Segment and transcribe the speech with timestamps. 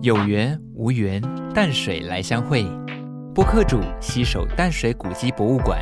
[0.00, 1.20] 有缘无缘，
[1.52, 2.64] 淡水来相会。
[3.34, 5.80] 播客主携手淡水古迹博物馆，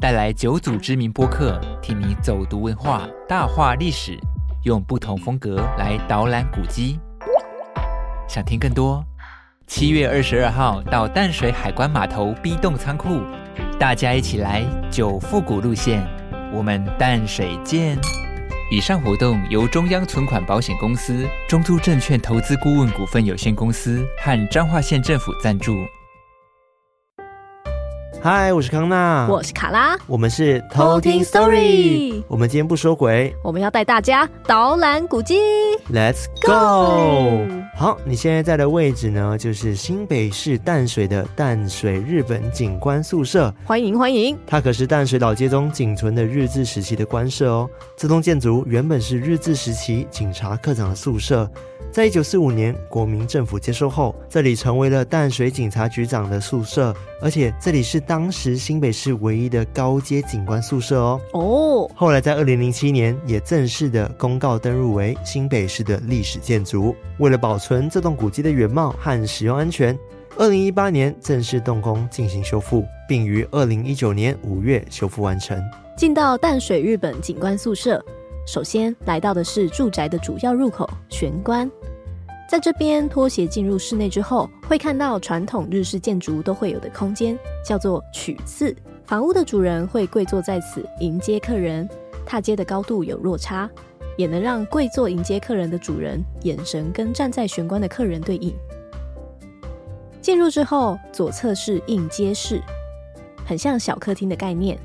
[0.00, 4.16] 带来九组知名播客，替你走读文化、大话历史，
[4.62, 7.00] 用不同风格来导览古迹。
[8.28, 9.04] 想听更多？
[9.66, 13.22] 七月二十二号到淡水海关码头 B 栋仓库，
[13.76, 16.06] 大家一起来九复古路线，
[16.52, 17.98] 我们淡水见。
[18.72, 25.76] 以上活动由中央存款保险公司、中都证券投资顾问股份有限公司和彰化县政府赞助。
[28.24, 32.22] 嗨，我是康娜，我是卡拉，我们是偷听 Story。
[32.28, 35.40] 我们今天不说鬼，我们要带大家导览古迹。
[35.92, 37.44] Let's go！
[37.76, 43.52] 好，你现在在的位置呢，就是新北市淡水的淡水日本警官宿舍。
[43.64, 44.38] 欢迎欢迎！
[44.46, 47.68] 它可是淡水老街中仅存的日治时期的官舍哦。
[47.96, 51.50] 这栋建筑原本是日治时期警察科长的宿舍。
[51.90, 61.20] 在一九四五年，国民政府接收后，这里成为了淡水警察局长的宿舍，而且这里是当时新北市唯一的高阶警官宿舍哦。
[61.32, 66.94] 哦，后来在二零零七年也正式的公告登入为新北市的历史建筑。
[67.20, 69.98] 为了保存这栋古迹的原貌和使用安全，
[70.36, 75.58] 二零一八年正式动工进行修复，并于二零一九年五月修复完成。
[75.96, 78.04] 进到淡水日本警官宿舍。
[78.46, 81.66] 首先来到的是住宅的主要入口玄关，
[82.52, 88.76] 在这边拖鞋进入室内之后，会看到传统日式建筑都会有的空间，叫做曲次。
[89.06, 91.88] 房屋的主人会跪坐在此迎接客人，
[92.26, 93.70] 踏阶的高度有落差，
[94.18, 98.54] 也能让跪坐迎接客人的主人眼神跟站在玄关的客人对应。
[100.20, 102.60] 进入之后，左侧是应接室，
[103.46, 104.78] 很像小客厅的概念，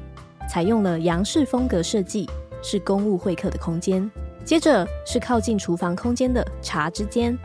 [0.49, 2.29] 采用了洋式风格设计。
[2.63, 4.09] 是公务会客的空间，
[4.45, 7.37] 接着是靠近厨房空间的茶之间，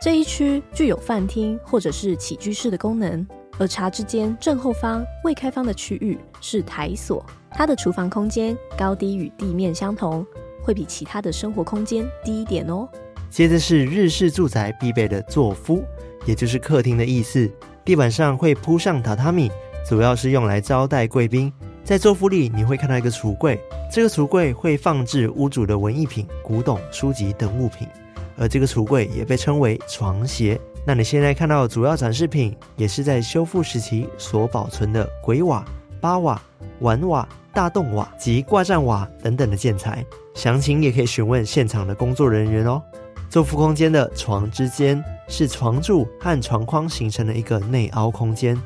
[0.00, 3.26] 这一区具有饭厅或者是起居室的功能。
[3.58, 10.24] 而茶之间正后方未开放的区域是台所，它的厨房空间高低与地面相同，
[10.62, 12.88] 会比其他的生活空间低一点哦。
[13.28, 15.82] 接着是日式住宅必备的座敷，
[16.24, 17.50] 也就是客厅的意思，
[17.84, 19.50] 地板上会铺上榻榻米，
[19.84, 21.52] 主要是用来招待贵宾。
[21.82, 27.88] 在座敷里，你会看到一个橱柜，这个橱柜会放置屋主的文艺品、古董、书籍等物品，
[28.38, 30.58] 而这个橱柜也被称为床鞋。
[30.86, 35.64] 那你现在看到主要展示品，也是在修复时期所保存的鬼瓦、
[36.00, 36.40] 八瓦、
[36.80, 40.04] 碗瓦、大洞瓦及挂帐瓦等等的建材。
[40.34, 42.80] 详情也可以询问现场的工作人员哦。
[43.28, 48.58] 座敷空间的床之间是床柱和床框形成的一个内凹空间。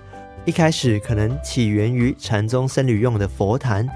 [0.45, 3.89] 一开始可能起源于禅宗僧侣用的佛坛，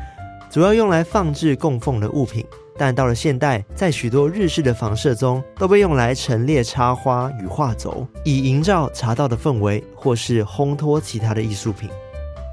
[0.51, 2.45] 主要用来放置供奉的物品。
[2.79, 11.89] 但到了现代，在许多日式的房舍中，都被用来陈列插花与画轴，以营造茶道的氛围，或是烘托其他的艺术品。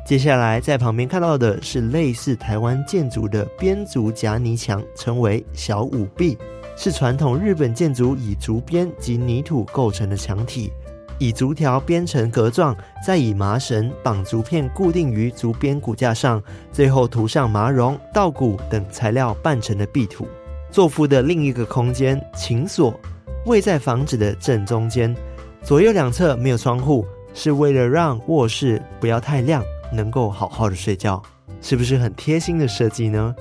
[0.06, 6.38] 接下来在旁边看到的是类似台湾建筑的编竹夹泥墙，称为小五壁，
[6.75, 10.72] 是传统日本建筑以竹编及泥土构成的墙体。
[11.19, 12.75] 以竹条编成格状，
[13.06, 16.41] 再以麻绳绑竹片固定于竹编骨架上，
[16.72, 20.28] 最后涂上麻绒、稻谷等材料拌成的壁土。
[20.72, 23.00] 作夫的另一个空间琴所
[23.46, 25.16] 位在房子的正中间，
[25.63, 31.22] 左右两侧没有窗户，是为了让卧室不要太亮，能够好好的睡觉。
[31.62, 33.34] 是不是很贴心的设计呢？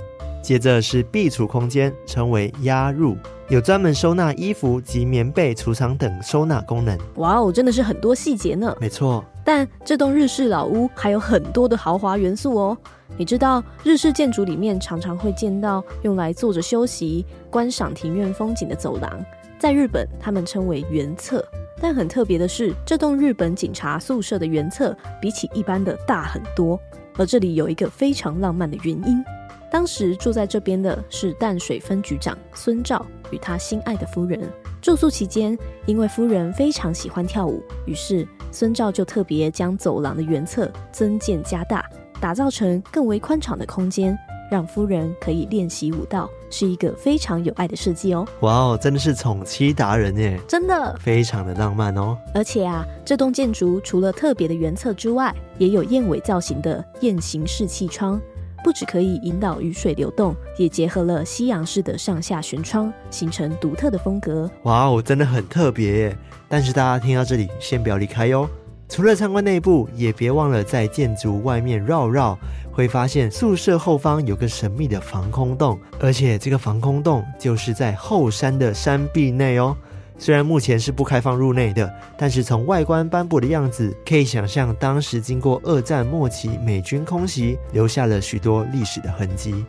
[0.43, 3.17] 接着是壁橱空间，称为压入，
[3.49, 6.99] 有专门收纳衣服及棉被储藏等收纳功能。
[7.15, 8.77] 哇哦，真的是很多细节呢。
[8.81, 12.77] 没错，但这栋日式老屋还有很多的豪华元素哦。
[13.17, 19.25] 你知道日式建筑里面常常会见到用来坐着休息、观赏庭院风景的走廊，
[19.61, 21.45] 在日本他们称为原侧。
[21.81, 26.81] 但很特别的是，这栋日本警察宿舍的原侧比起一般的大很多。
[27.17, 29.25] 而这里有一个非常浪漫的原因。
[29.71, 34.41] 当时住在这边的是淡水分局长孙照与他心爱的夫人。
[34.83, 35.57] 住宿期间，
[35.87, 41.89] 因为夫人非常喜欢跳舞，于是孙照就特别将走廊的原侧增建加大，
[42.21, 44.19] 打造成更为宽敞的空间，
[44.53, 48.29] 让夫人可以练习舞蹈，是一个非常有爱的设计哦。
[48.41, 50.39] 哇哦，真的是宠妻达人耶！
[50.47, 52.19] 真的，非常的浪漫哦。
[52.35, 58.21] 而且啊，这栋建筑除了特别的原侧之外，也有燕尾造型的燕形式气窗。
[58.63, 64.49] 不只可以引导雨水流动，也结合了西洋式的上下悬窗，形成独特的风格。
[64.65, 66.19] 哇哦，真的很特别耶！
[66.47, 68.47] 但是大家听到这里，先不要离开哟。
[68.93, 72.39] 除了参观内部，也别忘了在建筑外面绕绕，
[72.71, 79.75] 会发现宿舍后方有个神秘的防空洞，而且这个防空洞就是在后山的山壁内哦。
[80.19, 89.65] 虽然目前是不开放入内的，但是从外观斑驳的样子，可以想象当时经过二战末期美军空袭，留下了许多历史的痕迹。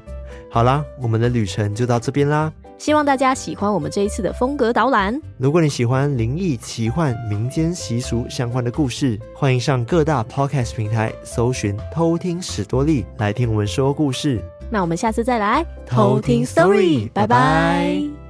[0.52, 2.52] 好啦，我们的旅程就到这边啦。
[2.83, 5.18] 希望大家喜欢我们这一次的风格导览。
[5.38, 14.44] 如果你喜欢灵异、奇幻、民间习俗相关的故事，欢迎上各大 podcast 平台搜寻“偷听史多利”来听我们说故事。
[14.69, 18.23] 那我们下次再来偷听 story，拜拜。